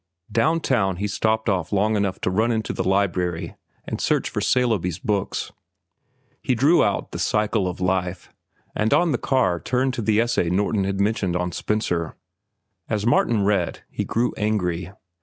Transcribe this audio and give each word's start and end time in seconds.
Down 0.31 0.61
town 0.61 0.95
he 0.95 1.05
stopped 1.07 1.47
off 1.47 1.71
long 1.71 1.95
enough 1.95 2.19
to 2.21 2.31
run 2.31 2.51
into 2.51 2.73
the 2.73 2.83
library 2.83 3.55
and 3.85 4.01
search 4.01 4.31
for 4.31 4.41
Saleeby's 4.41 4.97
books. 4.97 5.51
He 6.41 6.55
drew 6.55 6.83
out 6.83 7.11
"The 7.11 7.19
Cycle 7.19 7.67
of 7.67 7.79
Life," 7.79 8.33
and 8.75 8.95
on 8.95 9.11
the 9.11 9.19
car 9.19 9.59
turned 9.59 9.93
to 9.93 10.01
the 10.01 10.19
essay 10.19 10.49
Norton 10.49 10.85
had 10.85 10.99
mentioned 10.99 11.35
on 11.35 11.51
Spencer. 11.51 12.15
As 12.89 13.05
Martin 13.05 13.43
read, 13.43 13.83
he 13.91 14.03
grew 14.03 14.33
angry. 14.37 14.91